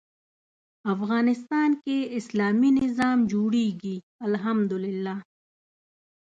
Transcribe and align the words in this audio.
افغانستان 0.93 1.69
کې 1.83 1.97
اسلامي 2.19 2.69
نظام 2.83 3.17
جوړېږي 3.31 3.95
الحمد 4.27 4.71
لله. 4.83 5.15